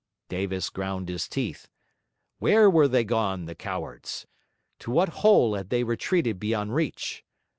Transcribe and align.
Davis 0.29 0.71
ground 0.71 1.09
his 1.09 1.27
teeth. 1.27 1.69
Where 2.39 2.67
were 2.71 2.87
they 2.87 3.03
gone, 3.03 3.45
the 3.45 3.53
cowards? 3.53 4.25
to 4.79 4.89
what 4.89 5.09
hole 5.21 5.53
had 5.53 5.69
they 5.69 5.83
retreated 5.83 6.39
beyond 6.39 6.73
reach? 6.73 7.23